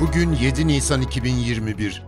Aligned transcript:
Bugün 0.00 0.32
7 0.32 0.66
Nisan 0.66 1.02
2021. 1.02 2.02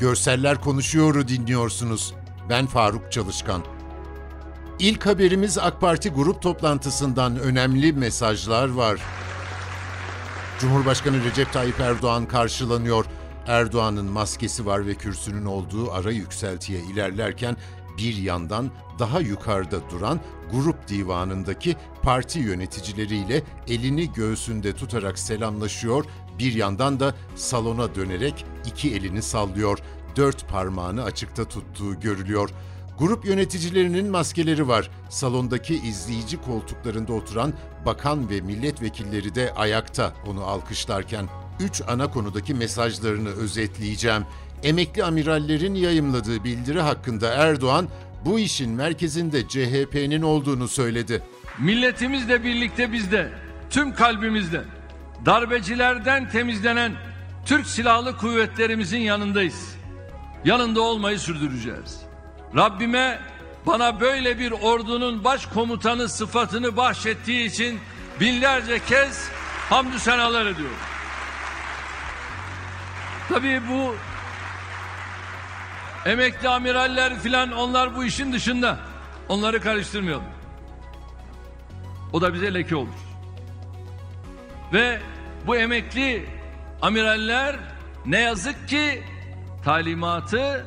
Görseller 0.00 0.60
Konuşuyor'u 0.60 1.28
dinliyorsunuz. 1.28 2.14
Ben 2.48 2.66
Faruk 2.66 3.12
Çalışkan. 3.12 3.62
İlk 4.78 5.06
haberimiz 5.06 5.58
AK 5.58 5.80
Parti 5.80 6.10
grup 6.10 6.42
toplantısından 6.42 7.38
önemli 7.38 7.92
mesajlar 7.92 8.68
var. 8.68 9.00
Cumhurbaşkanı 10.58 11.24
Recep 11.24 11.52
Tayyip 11.52 11.80
Erdoğan 11.80 12.26
karşılanıyor. 12.26 13.04
Erdoğan'ın 13.46 14.06
maskesi 14.06 14.66
var 14.66 14.86
ve 14.86 14.94
kürsünün 14.94 15.44
olduğu 15.44 15.92
ara 15.92 16.10
yükseltiye 16.10 16.80
ilerlerken 16.80 17.56
bir 17.98 18.16
yandan 18.16 18.70
daha 18.98 19.20
yukarıda 19.20 19.90
duran 19.90 20.20
grup 20.52 20.88
divanındaki 20.88 21.76
parti 22.02 22.38
yöneticileriyle 22.38 23.42
elini 23.68 24.12
göğsünde 24.12 24.72
tutarak 24.72 25.18
selamlaşıyor, 25.18 26.04
bir 26.38 26.54
yandan 26.54 27.00
da 27.00 27.14
salona 27.34 27.94
dönerek 27.94 28.46
iki 28.66 28.94
elini 28.94 29.22
sallıyor, 29.22 29.78
dört 30.16 30.48
parmağını 30.48 31.04
açıkta 31.04 31.44
tuttuğu 31.44 32.00
görülüyor. 32.00 32.50
Grup 32.98 33.24
yöneticilerinin 33.24 34.10
maskeleri 34.10 34.68
var. 34.68 34.90
Salondaki 35.08 35.74
izleyici 35.74 36.36
koltuklarında 36.36 37.12
oturan 37.12 37.52
bakan 37.86 38.30
ve 38.30 38.40
milletvekilleri 38.40 39.34
de 39.34 39.54
ayakta 39.54 40.12
onu 40.26 40.44
alkışlarken. 40.44 41.28
Üç 41.60 41.82
ana 41.88 42.10
konudaki 42.10 42.54
mesajlarını 42.54 43.28
özetleyeceğim. 43.28 44.22
Emekli 44.62 45.04
amirallerin 45.04 45.74
yayımladığı 45.74 46.44
bildiri 46.44 46.80
hakkında 46.80 47.28
Erdoğan 47.28 47.88
bu 48.24 48.38
işin 48.38 48.70
merkezinde 48.70 49.48
CHP'nin 49.48 50.22
olduğunu 50.22 50.68
söyledi. 50.68 51.22
Milletimizle 51.58 52.44
birlikte 52.44 52.92
bizde, 52.92 53.32
tüm 53.70 53.94
kalbimizde, 53.94 54.64
darbecilerden 55.26 56.28
temizlenen 56.28 56.92
Türk 57.46 57.66
Silahlı 57.66 58.16
Kuvvetlerimizin 58.16 59.00
yanındayız. 59.00 59.76
Yanında 60.44 60.80
olmayı 60.80 61.18
sürdüreceğiz. 61.18 62.00
Rabbime 62.56 63.20
bana 63.66 64.00
böyle 64.00 64.38
bir 64.38 64.52
ordunun 64.52 65.24
başkomutanı 65.24 66.08
sıfatını 66.08 66.76
bahşettiği 66.76 67.46
için 67.48 67.80
binlerce 68.20 68.78
kez 68.78 69.28
hamdü 69.70 69.98
senalar 69.98 70.46
ediyorum. 70.46 70.76
Tabii 73.28 73.62
bu 73.70 73.96
emekli 76.06 76.48
amiraller 76.48 77.18
filan 77.18 77.52
onlar 77.52 77.96
bu 77.96 78.04
işin 78.04 78.32
dışında. 78.32 78.78
Onları 79.28 79.60
karıştırmayalım. 79.60 80.24
O 82.12 82.20
da 82.20 82.34
bize 82.34 82.54
leke 82.54 82.76
olur. 82.76 83.03
Ve 84.74 85.00
bu 85.46 85.56
emekli 85.56 86.26
amiraller 86.82 87.56
ne 88.06 88.20
yazık 88.20 88.68
ki 88.68 89.02
talimatı 89.64 90.66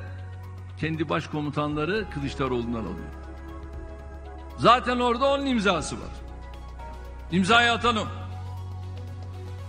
kendi 0.79 1.09
başkomutanları 1.09 2.05
Kılıçdaroğlu'ndan 2.13 2.79
alıyor. 2.79 3.07
Zaten 4.57 4.99
orada 4.99 5.25
onun 5.25 5.45
imzası 5.45 5.95
var. 5.95 6.11
İmzayı 7.31 7.71
atan 7.71 7.95
o. 7.97 8.05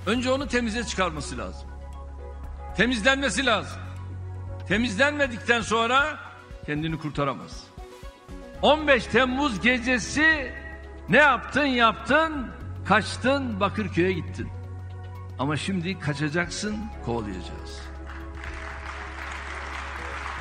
Önce 0.07 0.31
onu 0.31 0.49
temize 0.49 0.85
çıkarması 0.85 1.39
lazım. 1.39 1.69
Temizlenmesi 2.77 3.47
lazım. 3.47 3.81
Temizlenmedikten 4.69 5.61
sonra 5.61 6.19
kendini 6.67 6.99
kurtaramaz. 6.99 7.65
15 8.63 9.07
Temmuz 9.07 9.61
gecesi 9.61 10.53
ne 11.09 11.17
yaptın 11.17 11.65
yaptın 11.65 12.59
kaçtın 12.85 13.61
Bakırköy'e 13.61 14.13
gittin. 14.13 14.49
Ama 15.39 15.57
şimdi 15.57 15.99
kaçacaksın 15.99 16.77
kovalayacağız. 17.05 17.81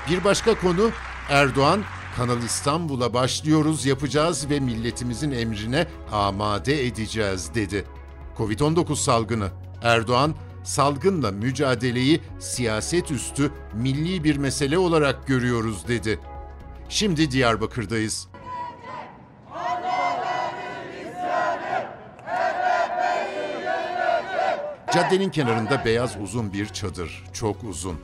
Bir 0.09 0.23
başka 0.23 0.59
konu 0.59 0.89
Erdoğan 1.29 1.83
Kanal 2.17 2.43
İstanbul'a 2.43 3.13
başlıyoruz, 3.13 3.85
yapacağız 3.85 4.49
ve 4.49 4.59
milletimizin 4.59 5.31
emrine 5.31 5.87
amade 6.11 6.85
edeceğiz 6.85 7.51
dedi. 7.55 7.85
Covid-19 8.37 8.95
salgını. 8.95 9.49
Erdoğan 9.81 10.35
salgınla 10.63 11.31
mücadeleyi 11.31 12.21
siyaset 12.39 13.11
üstü 13.11 13.51
milli 13.73 14.23
bir 14.23 14.37
mesele 14.37 14.77
olarak 14.77 15.27
görüyoruz 15.27 15.87
dedi. 15.87 16.19
Şimdi 16.89 17.31
Diyarbakır'dayız. 17.31 18.27
Caddenin 24.97 25.29
kenarında 25.29 25.85
beyaz 25.85 26.17
uzun 26.23 26.53
bir 26.53 26.65
çadır, 26.65 27.23
çok 27.33 27.63
uzun. 27.63 27.99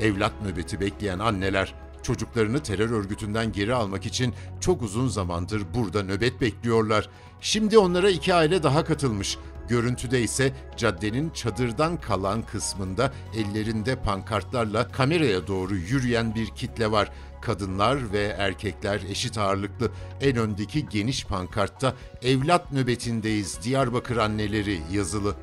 Evlat 0.00 0.32
nöbeti 0.42 0.80
bekleyen 0.80 1.18
anneler 1.18 1.74
çocuklarını 2.02 2.62
terör 2.62 2.90
örgütünden 2.90 3.52
geri 3.52 3.74
almak 3.74 4.06
için 4.06 4.34
çok 4.60 4.82
uzun 4.82 5.08
zamandır 5.08 5.62
burada 5.74 6.02
nöbet 6.02 6.40
bekliyorlar. 6.40 7.08
Şimdi 7.40 7.78
onlara 7.78 8.10
iki 8.10 8.34
aile 8.34 8.62
daha 8.62 8.84
katılmış. 8.84 9.38
Görüntüde 9.68 10.22
ise 10.22 10.52
caddenin 10.76 11.30
çadırdan 11.30 12.00
kalan 12.00 12.42
kısmında 12.42 13.12
ellerinde 13.36 13.96
pankartlarla 13.96 14.88
kameraya 14.88 15.46
doğru 15.46 15.76
yürüyen 15.76 16.34
bir 16.34 16.46
kitle 16.46 16.90
var. 16.90 17.10
Kadınlar 17.42 18.12
ve 18.12 18.22
erkekler 18.38 19.00
eşit 19.10 19.38
ağırlıklı. 19.38 19.90
En 20.20 20.36
öndeki 20.36 20.88
geniş 20.88 21.24
pankartta 21.24 21.94
evlat 22.22 22.72
nöbetindeyiz 22.72 23.58
Diyarbakır 23.62 24.16
anneleri 24.16 24.80
yazılı. 24.92 25.34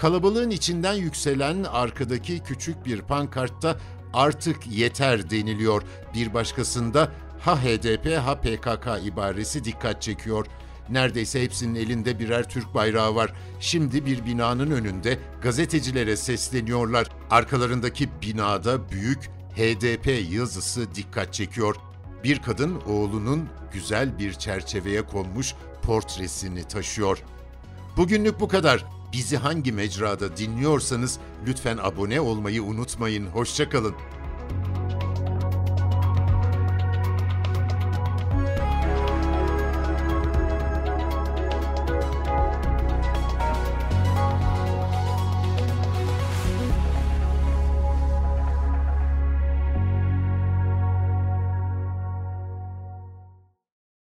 Kalabalığın 0.00 0.50
içinden 0.50 0.94
yükselen 0.94 1.64
arkadaki 1.64 2.38
küçük 2.38 2.86
bir 2.86 3.02
pankartta 3.02 3.76
artık 4.12 4.66
yeter 4.66 5.30
deniliyor. 5.30 5.82
Bir 6.14 6.34
başkasında 6.34 7.12
ha 7.40 7.62
HDP 7.62 8.18
ha 8.18 8.40
PKK 8.40 9.06
ibaresi 9.06 9.64
dikkat 9.64 10.02
çekiyor. 10.02 10.46
Neredeyse 10.90 11.42
hepsinin 11.42 11.74
elinde 11.74 12.18
birer 12.18 12.48
Türk 12.48 12.74
bayrağı 12.74 13.14
var. 13.14 13.32
Şimdi 13.60 14.06
bir 14.06 14.24
binanın 14.24 14.70
önünde 14.70 15.18
gazetecilere 15.42 16.16
sesleniyorlar. 16.16 17.08
Arkalarındaki 17.30 18.08
binada 18.22 18.90
büyük 18.90 19.30
HDP 19.56 20.32
yazısı 20.32 20.94
dikkat 20.94 21.34
çekiyor. 21.34 21.76
Bir 22.24 22.42
kadın 22.42 22.80
oğlunun 22.80 23.48
güzel 23.72 24.18
bir 24.18 24.32
çerçeveye 24.32 25.02
konmuş 25.02 25.54
portresini 25.82 26.64
taşıyor. 26.64 27.22
Bugünlük 27.96 28.40
bu 28.40 28.48
kadar. 28.48 28.99
Bizi 29.12 29.36
hangi 29.36 29.72
mecrada 29.72 30.36
dinliyorsanız 30.36 31.18
lütfen 31.46 31.78
abone 31.82 32.20
olmayı 32.20 32.62
unutmayın. 32.62 33.26
Hoşçakalın. 33.26 33.94